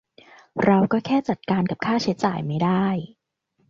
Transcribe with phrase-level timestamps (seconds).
[0.65, 2.85] เราก็แค่จัดการกับค่าใช้จ่ายไม่ได้